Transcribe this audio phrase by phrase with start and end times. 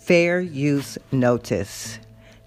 [0.00, 1.98] Fair Use Notice.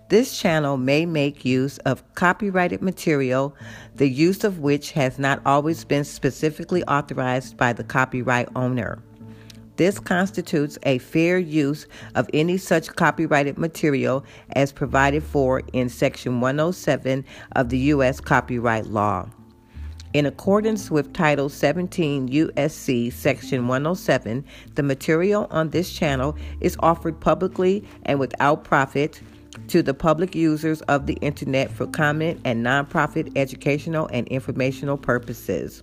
[0.09, 3.55] This channel may make use of copyrighted material,
[3.95, 9.01] the use of which has not always been specifically authorized by the copyright owner.
[9.75, 11.85] This constitutes a fair use
[12.15, 14.25] of any such copyrighted material
[14.55, 17.23] as provided for in Section 107
[17.55, 18.19] of the U.S.
[18.19, 19.29] Copyright Law.
[20.13, 27.19] In accordance with Title 17 USC Section 107, the material on this channel is offered
[27.19, 29.19] publicly and without profit
[29.69, 35.81] to the public users of the Internet for comment and nonprofit educational and informational purposes.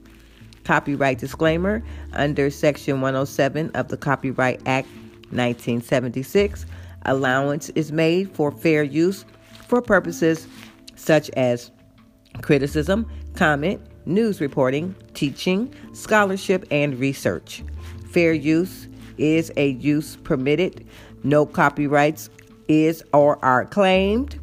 [0.63, 4.87] Copyright disclaimer under Section 107 of the Copyright Act
[5.33, 6.67] 1976,
[7.07, 9.25] allowance is made for fair use
[9.67, 10.47] for purposes
[10.95, 11.73] such as
[12.43, 17.63] criticism, comment, news reporting, teaching, scholarship, and research.
[18.11, 20.87] Fair use is a use permitted.
[21.23, 22.31] No copyrights
[22.69, 24.39] is or are claimed.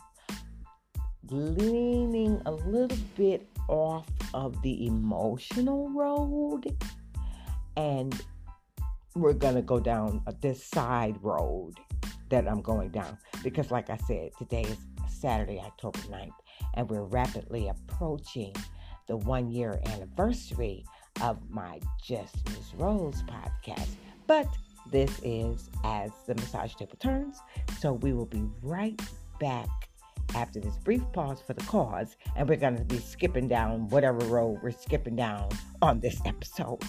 [1.30, 6.76] leaning a little bit off of the emotional road
[7.78, 8.22] and
[9.16, 11.76] we're going to go down uh, this side road
[12.28, 14.78] that I'm going down because, like I said, today is
[15.24, 16.34] Saturday, October 9th,
[16.74, 18.54] and we're rapidly approaching
[19.08, 20.84] the one year anniversary
[21.22, 23.88] of my Just Miss Rose podcast.
[24.28, 24.50] But
[24.92, 27.40] this is As the Massage Table Turns,
[27.80, 29.02] so we will be right
[29.40, 29.70] back
[30.36, 34.20] after this brief pause for the cause, and we're going to be skipping down whatever
[34.26, 35.48] road we're skipping down
[35.82, 36.82] on this episode.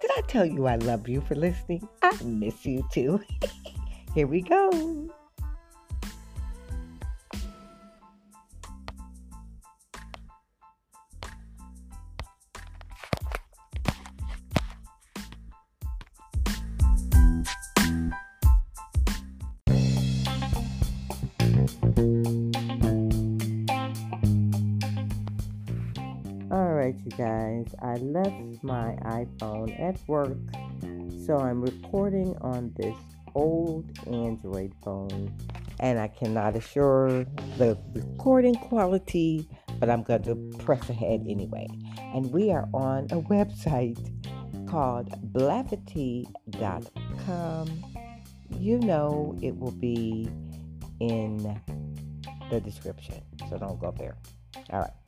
[0.00, 1.86] Did I tell you I love you for listening?
[2.00, 3.20] I miss you too.
[4.14, 5.10] Here we go.
[27.16, 30.38] Guys, I left my iPhone at work,
[31.26, 32.96] so I'm recording on this
[33.34, 35.36] old Android phone,
[35.80, 37.24] and I cannot assure
[37.58, 39.46] the recording quality,
[39.78, 41.66] but I'm going to press ahead anyway.
[42.14, 43.98] And we are on a website
[44.68, 46.24] called blavity.com.
[48.58, 50.28] You know, it will be
[51.00, 51.60] in
[52.50, 54.16] the description, so don't go there.
[54.70, 55.01] All right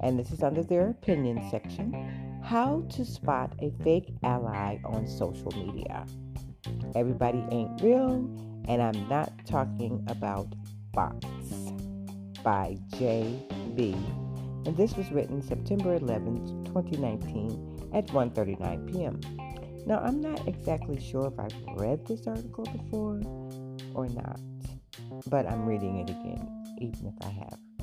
[0.00, 5.50] and this is under their opinion section how to spot a fake ally on social
[5.52, 6.06] media.
[6.94, 8.12] Everybody ain't real,
[8.68, 10.54] and I'm not talking about
[10.92, 11.26] bots
[12.42, 13.96] by Jaye B.
[14.66, 19.20] And this was written September 11th, 2019 at 1:39 p.m.
[19.86, 23.20] Now, I'm not exactly sure if I've read this article before
[23.94, 24.40] or not,
[25.26, 26.48] but I'm reading it again,
[26.80, 27.73] even if I have.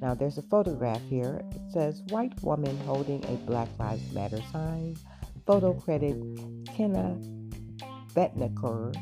[0.00, 1.42] Now, there's a photograph here.
[1.50, 4.96] It says white woman holding a Black Lives Matter sign.
[5.46, 6.16] Photo credit
[6.64, 7.16] Kena
[8.14, 8.94] Betancur,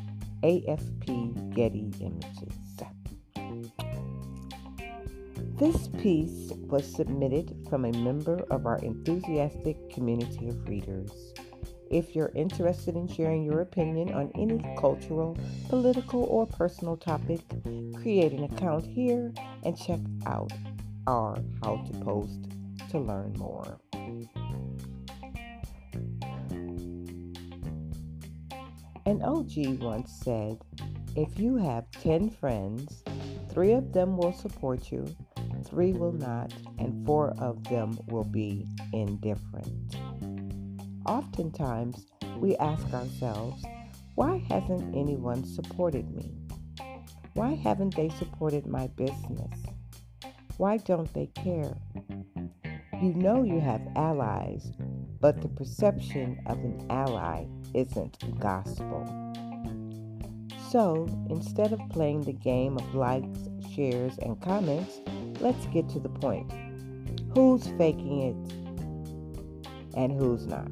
[0.42, 2.56] AFP Getty Images.
[5.58, 11.32] This piece was submitted from a member of our enthusiastic community of readers.
[11.90, 15.34] If you're interested in sharing your opinion on any cultural,
[15.70, 17.40] political, or personal topic,
[18.02, 19.32] create an account here
[19.62, 20.52] and check out
[21.06, 22.48] our How to Post
[22.90, 23.78] to learn more.
[29.06, 30.58] An OG once said,
[31.14, 33.04] if you have 10 friends,
[33.50, 35.06] three of them will support you,
[35.64, 39.96] three will not, and four of them will be indifferent.
[41.06, 42.06] Oftentimes,
[42.38, 43.64] we ask ourselves,
[44.16, 46.34] why hasn't anyone supported me?
[47.34, 49.75] Why haven't they supported my business?
[50.58, 51.76] Why don't they care?
[53.02, 54.72] You know you have allies,
[55.20, 57.44] but the perception of an ally
[57.74, 59.04] isn't gospel.
[60.70, 65.00] So instead of playing the game of likes, shares, and comments,
[65.40, 66.50] let's get to the point.
[67.34, 68.52] Who's faking it
[69.94, 70.70] and who's not?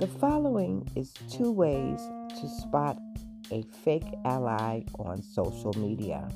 [0.00, 2.00] The following is two ways
[2.40, 2.98] to spot
[3.52, 6.26] a fake ally on social media.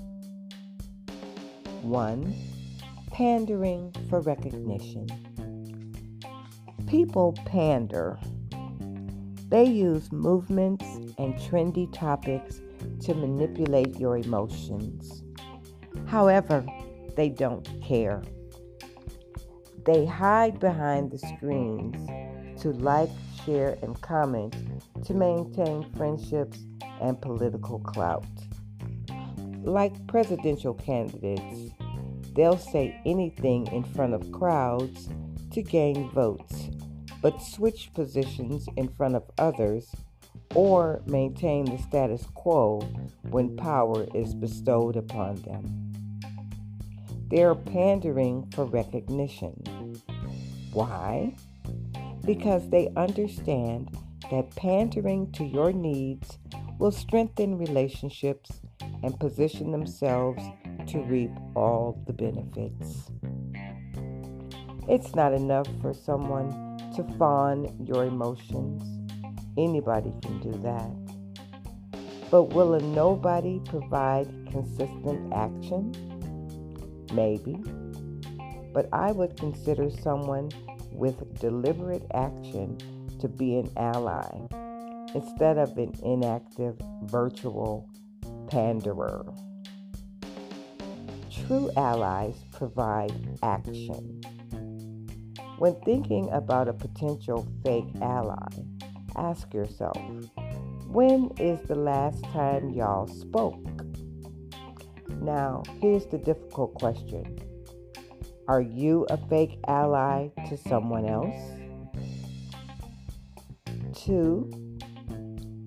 [1.80, 2.34] One,
[3.10, 5.06] pandering for recognition.
[6.86, 8.18] People pander.
[9.48, 10.84] They use movements
[11.18, 12.60] and trendy topics
[13.00, 15.22] to manipulate your emotions.
[16.06, 16.66] However,
[17.16, 18.22] they don't care.
[19.86, 21.96] They hide behind the screens
[22.60, 23.10] to like,
[23.44, 24.54] share, and comment
[25.04, 26.58] to maintain friendships
[27.00, 28.26] and political clout.
[29.62, 31.72] Like presidential candidates,
[32.34, 35.08] they'll say anything in front of crowds
[35.52, 36.69] to gain votes,
[37.22, 39.94] but switch positions in front of others
[40.54, 42.81] or maintain the status quo
[43.31, 45.92] when power is bestowed upon them.
[47.28, 49.62] They are pandering for recognition.
[50.72, 51.34] Why?
[52.25, 53.90] Because they understand
[54.31, 56.38] that pandering to your needs
[56.78, 58.61] will strengthen relationships
[59.02, 60.43] and position themselves
[60.87, 63.11] to reap all the benefits.
[64.88, 66.50] It's not enough for someone
[66.94, 68.82] to fawn your emotions.
[69.56, 70.90] Anybody can do that.
[72.31, 75.93] But will a nobody provide consistent action?
[77.12, 77.56] Maybe.
[78.73, 80.50] But I would consider someone
[80.93, 82.78] with deliberate action
[83.20, 84.65] to be an ally
[85.16, 87.88] instead of an inactive virtual
[88.48, 89.24] panderer.
[91.30, 94.20] True allies provide action.
[95.58, 98.48] When thinking about a potential fake ally,
[99.16, 99.96] ask yourself
[100.88, 103.64] when is the last time y'all spoke?
[105.22, 107.38] Now, here's the difficult question
[108.48, 111.40] Are you a fake ally to someone else?
[113.94, 114.50] Two,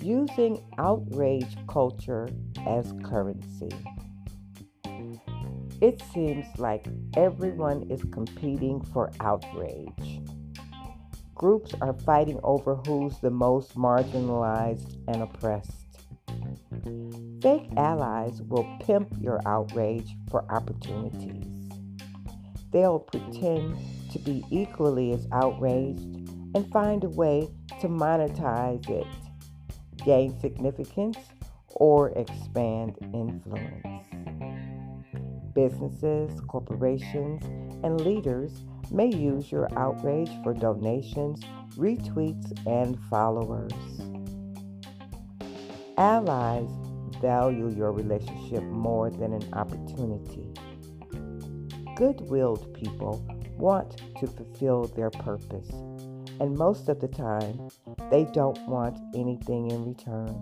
[0.01, 2.29] using outrage culture
[2.67, 3.69] as currency.
[5.81, 10.21] It seems like everyone is competing for outrage.
[11.35, 15.71] Groups are fighting over who's the most marginalized and oppressed.
[17.41, 21.45] Fake allies will pimp your outrage for opportunities.
[22.71, 23.77] They'll pretend
[24.11, 26.01] to be equally as outraged
[26.55, 27.47] and find a way
[27.79, 29.07] to monetize it,
[30.03, 31.17] gain significance,
[31.75, 34.05] or expand influence.
[35.53, 37.43] Businesses, corporations,
[37.83, 41.41] and leaders may use your outrage for donations,
[41.75, 43.71] retweets, and followers.
[45.97, 46.69] Allies
[47.21, 50.45] value your relationship more than an opportunity.
[51.95, 53.25] Good willed people
[53.57, 55.69] want to fulfill their purpose
[56.39, 57.69] and most of the time,
[58.09, 60.35] they don't want anything in return.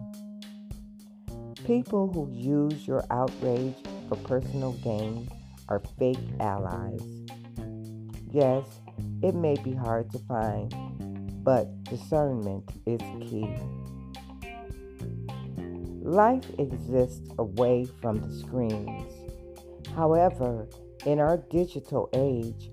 [1.65, 3.75] People who use your outrage
[4.07, 5.27] for personal gain
[5.69, 7.01] are fake allies.
[8.31, 8.65] Yes,
[9.21, 10.73] it may be hard to find,
[11.43, 13.49] but discernment is key.
[16.03, 19.13] Life exists away from the screens.
[19.95, 20.69] However,
[21.07, 22.69] in our digital age,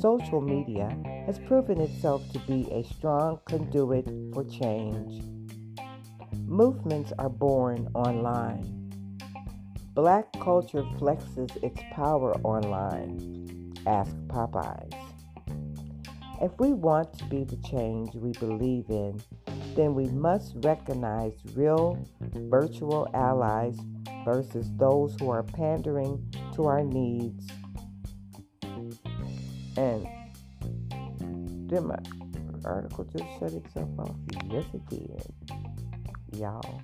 [0.00, 0.88] social media
[1.26, 5.22] has proven itself to be a strong conduit for change.
[6.46, 8.90] Movements are born online.
[9.92, 13.74] Black culture flexes its power online.
[13.86, 14.94] Ask Popeyes.
[16.40, 19.20] If we want to be the change we believe in,
[19.76, 22.02] then we must recognize real
[22.48, 23.78] virtual allies
[24.24, 27.46] versus those who are pandering to our needs.
[29.76, 30.06] And
[31.68, 31.98] did my
[32.64, 34.14] article just shut itself off?
[34.48, 35.26] Yes, it did.
[36.38, 36.82] Y'all.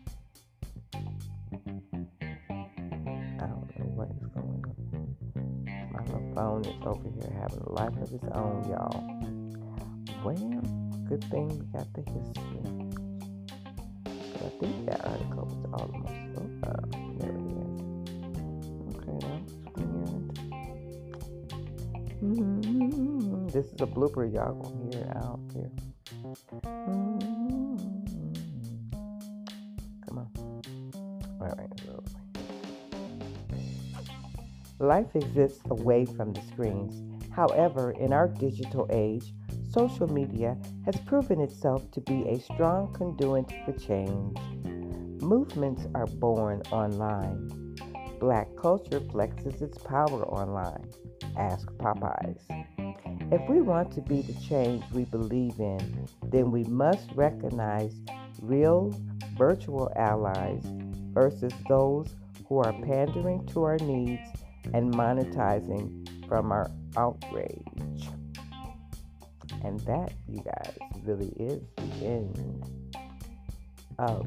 [3.39, 5.93] I don't know what is going on.
[5.93, 9.05] My little phone is over here having a life of its own, y'all.
[10.25, 10.63] Well,
[11.09, 12.61] good thing we got the history.
[14.05, 17.00] But I think that article was almost over.
[23.71, 25.71] This is a blooper, y'all gonna hear out here.
[26.65, 27.77] Mm-hmm.
[30.09, 30.29] Come on.
[31.41, 31.69] All right,
[34.81, 37.03] Life exists away from the screens.
[37.31, 39.33] However, in our digital age,
[39.71, 44.37] social media has proven itself to be a strong conduit for change.
[45.23, 47.77] Movements are born online.
[48.19, 50.91] Black culture flexes its power online.
[51.37, 52.41] Ask Popeyes.
[53.33, 57.95] If we want to be the change we believe in, then we must recognize
[58.43, 58.93] real
[59.39, 60.65] virtual allies
[61.13, 62.09] versus those
[62.49, 64.29] who are pandering to our needs
[64.75, 68.09] and monetizing from our outrage.
[69.63, 72.67] And that, you guys, really is the end
[74.01, 74.27] of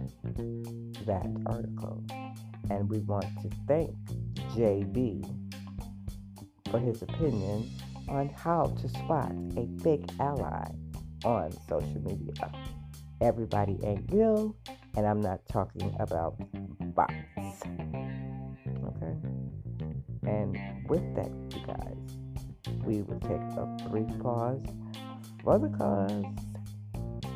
[1.05, 2.05] that article.
[2.69, 3.93] And we want to thank
[4.55, 5.25] Jaye B
[6.71, 7.69] for his opinion
[8.07, 10.65] on how to spot a fake ally
[11.25, 12.51] on social media.
[13.21, 14.55] Everybody ain't real,
[14.97, 16.35] and I'm not talking about
[16.95, 17.13] bots.
[18.67, 19.15] Okay?
[20.25, 20.57] And
[20.87, 21.97] with that, you guys,
[22.83, 24.65] we will take a brief pause
[25.43, 26.25] for the cause.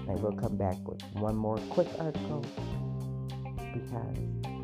[0.08, 2.46] And we'll come back with one more quick article
[3.74, 4.18] because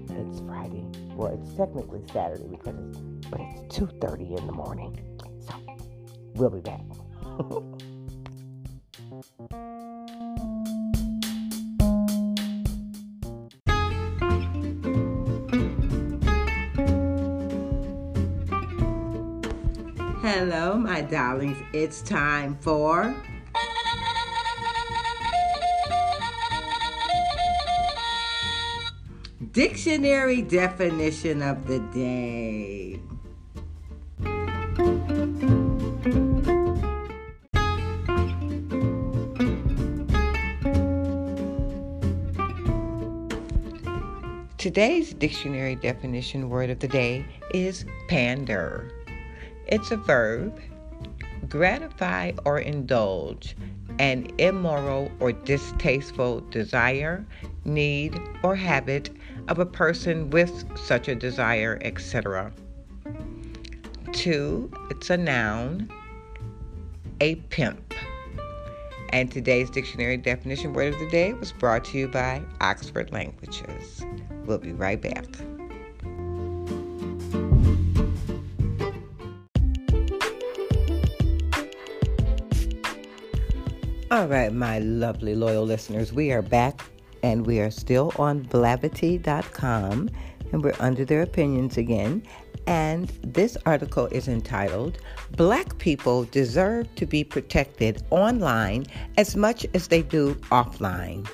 [0.10, 0.86] it's Friday.
[1.15, 5.12] Well, it's technically Saturday because it's, but it's 2:30 in the morning.
[6.36, 6.82] We'll be back.
[20.22, 21.58] Hello, my darlings.
[21.74, 23.13] It's time for.
[29.52, 33.00] Dictionary definition of the day.
[44.74, 48.92] Today's dictionary definition word of the day is pander.
[49.68, 50.60] It's a verb.
[51.48, 53.56] Gratify or indulge
[54.00, 57.24] an immoral or distasteful desire,
[57.65, 59.12] need, or habit
[59.48, 62.51] of a person with such a desire, etc.
[64.12, 65.88] Two, it's a noun,
[67.22, 67.83] a pimp.
[69.13, 74.03] And today's dictionary definition word of the day was brought to you by Oxford Languages.
[74.48, 75.27] We'll be right back.
[84.10, 86.84] All right, my lovely loyal listeners, we are back
[87.22, 90.10] and we are still on blavity.com
[90.51, 92.24] and we're under their opinions again.
[92.67, 94.98] And this article is entitled
[95.32, 98.86] Black People Deserve to Be Protected Online
[99.17, 101.27] as Much as They Do Offline.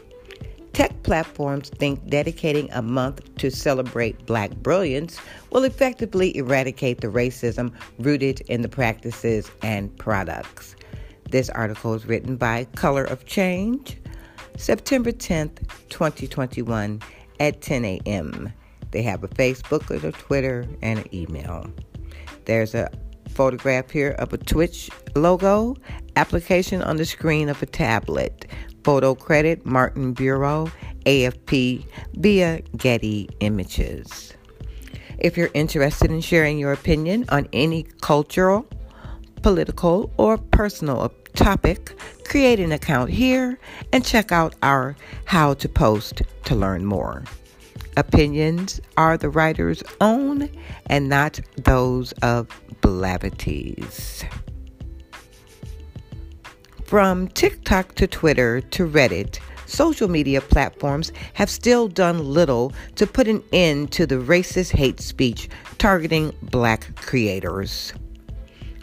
[0.74, 5.20] Tech platforms think dedicating a month to celebrate Black brilliance
[5.52, 10.76] will effectively eradicate the racism rooted in the practices and products.
[11.30, 13.98] This article is written by Color of Change,
[14.58, 17.02] September 10th, 2021,
[17.40, 18.54] at 10 a.m.
[18.92, 21.72] They have a Facebook, a Twitter, and an email.
[22.46, 22.90] There's a
[23.30, 25.76] photograph here of a Twitch logo,
[26.16, 28.46] application on the screen of a tablet,
[28.84, 30.72] photo credit Martin Bureau,
[31.06, 34.34] AFP, via Getty Images.
[35.20, 38.66] If you're interested in sharing your opinion on any cultural,
[39.42, 43.60] political, or personal topic, create an account here
[43.92, 47.24] and check out our How to Post to learn more.
[48.00, 50.50] Opinions are the writer's own
[50.86, 52.48] and not those of
[52.80, 54.24] Blavity's.
[56.86, 63.28] From TikTok to Twitter to Reddit, social media platforms have still done little to put
[63.28, 67.92] an end to the racist hate speech targeting black creators.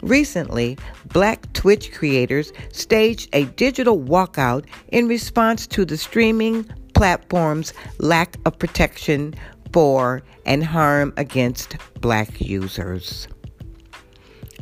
[0.03, 0.77] Recently,
[1.11, 8.57] black Twitch creators staged a digital walkout in response to the streaming platform's lack of
[8.57, 9.35] protection
[9.71, 13.27] for and harm against black users.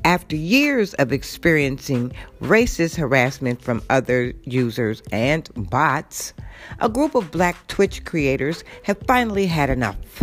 [0.04, 2.12] After years of experiencing
[2.42, 6.34] racist harassment from other users and bots,
[6.80, 10.22] a group of black Twitch creators have finally had enough.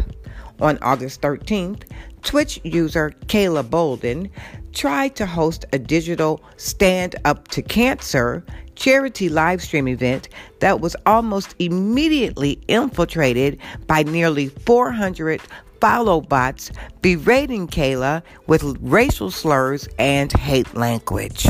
[0.60, 1.90] On August 13th,
[2.22, 4.30] Twitch user Kayla Bolden
[4.72, 10.28] tried to host a digital Stand Up to Cancer charity live stream event
[10.60, 15.40] that was almost immediately infiltrated by nearly 400
[15.80, 21.46] follow bots berating Kayla with racial slurs and hate language.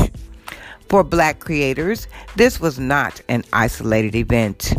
[0.89, 4.73] For black creators, this was not an isolated event.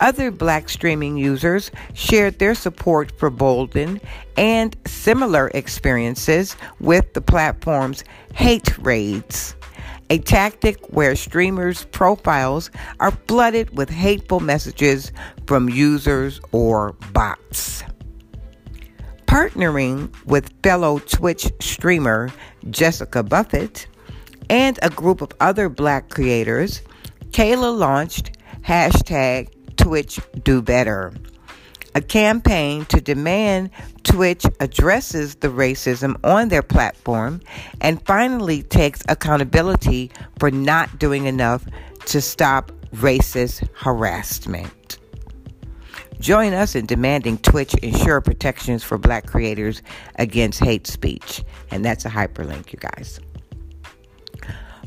[0.00, 4.00] Other black streaming users shared their support for Bolden
[4.36, 9.54] and similar experiences with the platform's hate raids,
[10.10, 12.70] a tactic where streamers' profiles
[13.00, 15.12] are flooded with hateful messages
[15.46, 17.84] from users or bots.
[19.26, 22.30] Partnering with fellow Twitch streamer
[22.70, 23.86] Jessica Buffett
[24.50, 26.82] and a group of other black creators,
[27.30, 29.48] Kayla launched hashtag
[29.84, 31.12] Twitch Do Better,
[31.94, 33.68] a campaign to demand
[34.02, 37.42] Twitch addresses the racism on their platform
[37.82, 41.66] and finally takes accountability for not doing enough
[42.06, 44.96] to stop racist harassment.
[46.18, 49.82] Join us in demanding Twitch ensure protections for black creators
[50.14, 51.44] against hate speech.
[51.70, 53.20] And that's a hyperlink, you guys.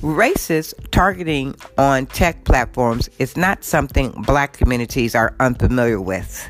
[0.01, 6.47] Racist targeting on tech platforms is not something black communities are unfamiliar with.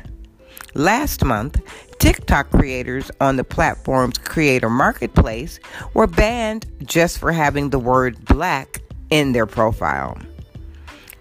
[0.74, 1.58] Last month,
[1.98, 5.60] TikTok creators on the platform's creator marketplace
[5.94, 10.18] were banned just for having the word black in their profile.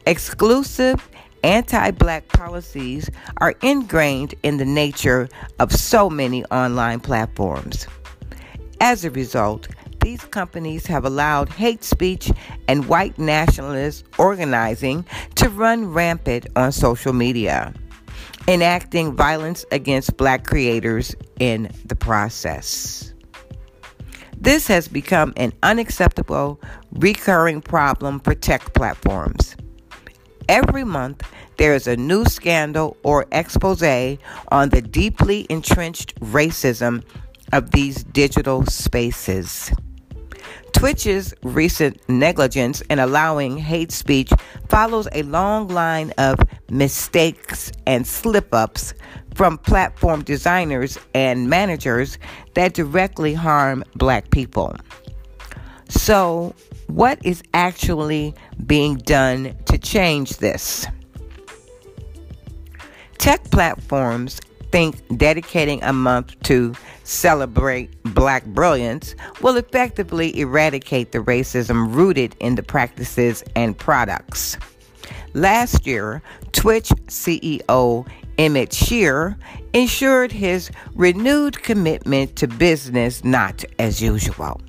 [0.05, 1.09] Exclusive
[1.45, 5.29] anti black policies are ingrained in the nature
[5.59, 7.87] of so many online platforms.
[8.81, 9.69] As a result,
[10.07, 12.31] these companies have allowed hate speech
[12.69, 17.73] and white nationalist organizing to run rampant on social media,
[18.47, 23.13] enacting violence against black creators in the process.
[24.37, 26.61] This has become an unacceptable,
[26.93, 29.57] recurring problem for tech platforms.
[30.47, 31.21] Every month,
[31.57, 33.83] there is a new scandal or expose
[34.53, 37.03] on the deeply entrenched racism
[37.51, 39.69] of these digital spaces.
[40.77, 44.31] Twitch's recent negligence in allowing hate speech
[44.69, 48.93] follows a long line of mistakes and slip ups
[49.33, 52.19] from platform designers and managers
[52.53, 54.75] that directly harm black people.
[55.89, 56.53] So,
[56.85, 58.35] what is actually
[58.67, 60.85] being done to change this?
[63.17, 64.39] Tech platforms
[64.71, 72.55] think dedicating a month to celebrate black brilliance will effectively eradicate the racism rooted in
[72.55, 74.57] the practices and products.
[75.33, 79.37] Last year, Twitch CEO Emmett Shear
[79.73, 84.61] ensured his renewed commitment to business not as usual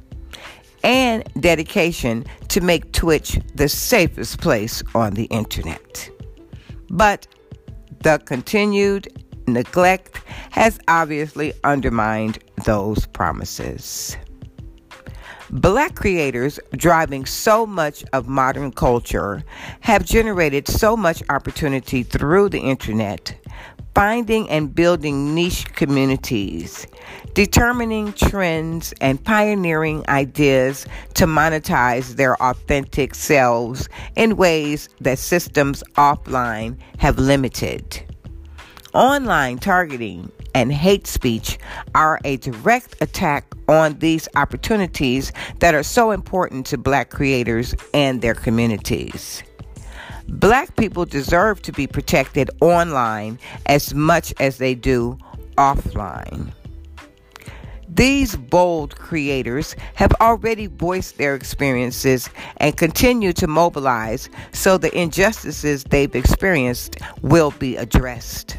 [0.84, 6.11] and dedication to make Twitch the safest place on the internet.
[6.90, 7.26] But
[8.00, 9.08] the continued
[9.52, 14.16] neglect has obviously undermined those promises.
[15.50, 19.42] Black creators driving so much of modern culture
[19.80, 23.34] have generated so much opportunity through the internet,
[23.94, 26.87] finding and building niche communities,
[27.32, 36.76] determining trends, and pioneering ideas to monetize their authentic selves in ways that systems offline
[36.98, 38.08] have limited.
[38.94, 41.59] Online targeting and hate speech
[41.94, 48.22] are a direct attack on these opportunities that are so important to black creators and
[48.22, 49.42] their communities.
[50.27, 55.18] Black people deserve to be protected online as much as they do
[55.59, 56.51] offline.
[57.90, 65.85] These bold creators have already voiced their experiences and continue to mobilize so the injustices
[65.85, 68.57] they've experienced will be addressed.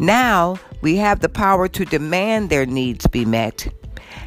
[0.00, 3.68] Now we have the power to demand their needs be met.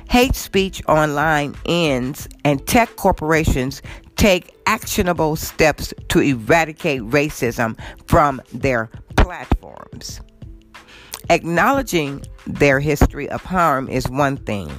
[0.07, 3.81] Hate speech online ends, and tech corporations
[4.15, 10.21] take actionable steps to eradicate racism from their platforms.
[11.31, 14.69] Acknowledging their history of harm is one thing,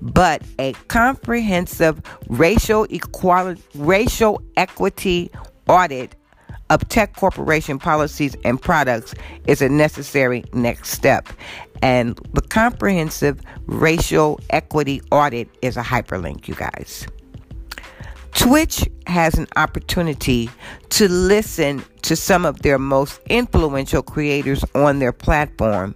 [0.00, 5.28] but a comprehensive racial equality, racial equity
[5.66, 6.14] audit
[6.70, 9.14] of tech corporation policies and products
[9.46, 11.28] is a necessary next step.
[11.82, 17.06] And the comprehensive racial equity audit is a hyperlink, you guys.
[18.32, 20.50] Twitch has an opportunity
[20.90, 25.94] to listen to some of their most influential creators on their platform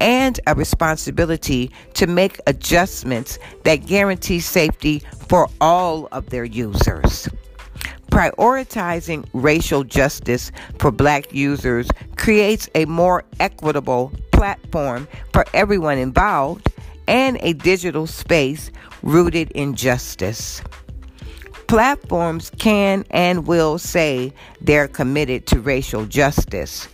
[0.00, 7.28] and a responsibility to make adjustments that guarantee safety for all of their users.
[8.14, 16.72] Prioritizing racial justice for black users creates a more equitable platform for everyone involved
[17.08, 18.70] and a digital space
[19.02, 20.62] rooted in justice.
[21.66, 26.86] Platforms can and will say they're committed to racial justice.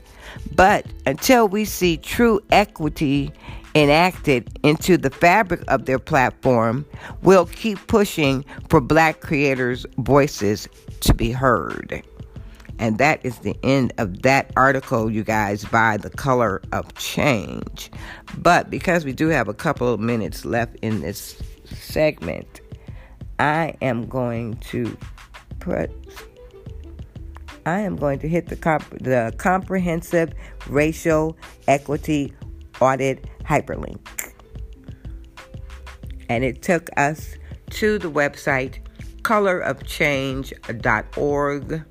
[0.55, 3.31] But until we see true equity
[3.75, 6.85] enacted into the fabric of their platform,
[7.23, 10.69] we'll keep pushing for black creators' voices
[11.01, 12.03] to be heard.
[12.79, 17.91] And that is the end of that article, you guys, by The Color of Change.
[18.39, 22.63] But because we do have a couple of minutes left in this segment,
[23.39, 24.97] I am going to
[25.61, 25.91] put
[27.67, 30.33] I am going to hit the comp- the comprehensive
[30.67, 31.37] racial
[31.69, 32.33] equity
[32.81, 34.01] audit hyperlink.
[36.29, 37.35] And it took us
[37.71, 38.79] to the website
[39.23, 41.85] colorofchange.org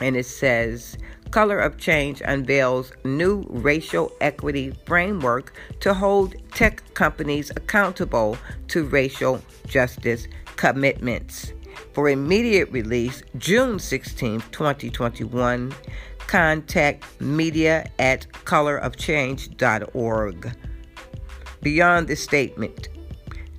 [0.00, 0.96] and it says
[1.30, 9.42] Color of Change unveils new racial equity framework to hold tech companies accountable to racial
[9.66, 11.52] justice commitments.
[11.92, 15.74] For immediate release, June 16, 2021,
[16.28, 20.56] contact media at colorofchange.org.
[21.62, 22.88] Beyond the statement,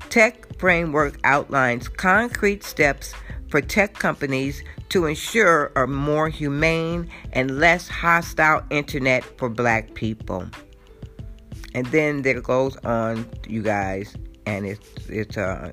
[0.09, 3.13] Tech Framework outlines concrete steps
[3.49, 10.47] for tech companies to ensure a more humane and less hostile internet for black people.
[11.75, 15.71] And then there goes on, you guys, and it's it's a uh,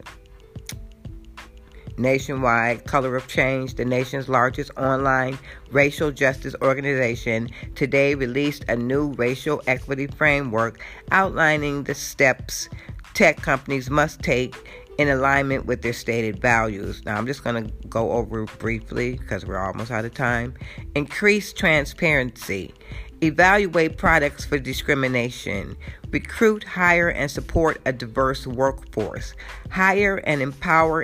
[1.98, 5.38] nationwide color of change the nation's largest online
[5.70, 10.80] racial justice organization today released a new racial equity framework
[11.10, 12.68] outlining the steps
[13.14, 14.54] tech companies must take
[14.98, 17.04] in alignment with their stated values.
[17.04, 20.54] Now, I'm just going to go over briefly because we're almost out of time.
[20.94, 22.74] Increase transparency.
[23.22, 25.76] Evaluate products for discrimination.
[26.10, 29.34] Recruit, hire, and support a diverse workforce.
[29.70, 31.02] Hire and empower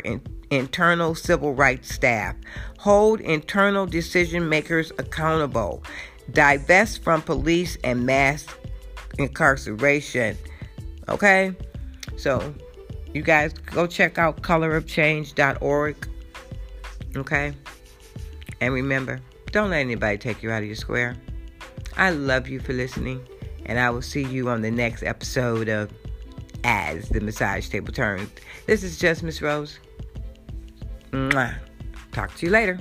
[0.53, 2.37] internal civil rights staff.
[2.79, 5.83] Hold internal decision makers accountable.
[6.31, 8.47] Divest from police and mass
[9.19, 10.37] incarceration.
[11.09, 11.55] Okay?
[12.17, 12.55] So,
[13.15, 16.09] you guys go check out colorofchange.org.
[17.17, 17.53] Okay?
[18.61, 21.17] And remember, don't let anybody take you out of your square.
[21.97, 23.27] I love you for listening,
[23.67, 25.91] and I will see you on the next episode of
[26.65, 28.31] As the Massage Table Turns.
[28.67, 29.79] This is just Miss Rose.
[31.13, 31.55] Mwah.
[32.11, 32.79] Talk to you later.